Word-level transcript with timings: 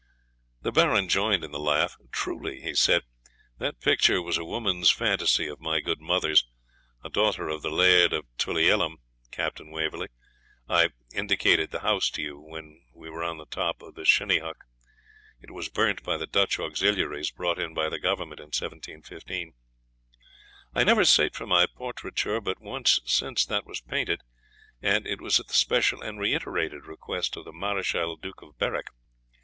The 0.63 0.71
Baron 0.71 1.09
joined 1.09 1.43
in 1.43 1.51
the 1.51 1.59
laugh. 1.59 1.95
'Truly,' 2.11 2.59
he 2.59 2.73
said,'that 2.73 3.81
picture 3.81 4.19
was 4.19 4.35
a 4.35 4.43
woman's 4.43 4.89
fantasy 4.89 5.45
of 5.45 5.59
my 5.59 5.79
good 5.79 6.01
mother's 6.01 6.43
(a 7.03 7.09
daughter 7.11 7.49
of 7.49 7.61
the 7.61 7.69
Laird 7.69 8.11
of 8.11 8.25
Tulliellum, 8.39 8.97
Captain 9.29 9.69
Waverley; 9.69 10.07
I 10.67 10.89
indicated 11.13 11.69
the 11.69 11.81
house 11.81 12.09
to 12.09 12.23
you 12.23 12.39
when 12.41 12.81
we 12.95 13.11
were 13.11 13.23
on 13.23 13.37
the 13.37 13.45
top 13.45 13.83
of 13.83 13.93
the 13.93 14.01
Shinnyheuch; 14.01 14.63
it 15.39 15.51
was 15.51 15.69
burnt 15.69 16.01
by 16.01 16.17
the 16.17 16.25
Dutch 16.25 16.59
auxiliaries 16.59 17.29
brought 17.29 17.59
in 17.59 17.75
by 17.75 17.87
the 17.87 17.99
Government 17.99 18.39
in 18.39 18.45
1715); 18.47 19.53
I 20.73 20.83
never 20.83 21.05
sate 21.05 21.35
for 21.35 21.45
my 21.45 21.67
pourtraicture 21.67 22.41
but 22.43 22.59
once 22.59 23.01
since 23.05 23.45
that 23.45 23.67
was 23.67 23.81
painted, 23.81 24.21
and 24.81 25.05
it 25.05 25.21
was 25.21 25.39
at 25.39 25.45
the 25.45 25.53
special 25.53 26.01
and 26.01 26.19
reiterated 26.19 26.87
request 26.87 27.37
of 27.37 27.45
the 27.45 27.53
Marechal 27.53 28.15
Duke 28.15 28.41
of 28.41 28.57
Berwick.' 28.57 28.87